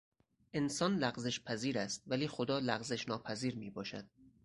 [0.53, 4.05] انسان لغزش پذیر است ولی خدا لغزشناپذیر میباشد.